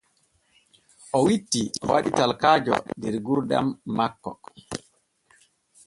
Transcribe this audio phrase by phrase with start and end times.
[1.17, 3.67] O witti o waɗi talakaajo der gurdam
[3.97, 4.31] makko.